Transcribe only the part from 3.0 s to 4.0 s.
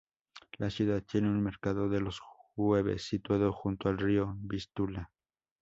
situado junto al